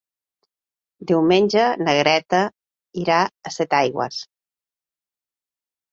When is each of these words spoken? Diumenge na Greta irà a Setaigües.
Diumenge 1.11 1.65
na 1.83 1.95
Greta 1.99 2.41
irà 3.05 3.19
a 3.51 3.53
Setaigües. 3.59 4.21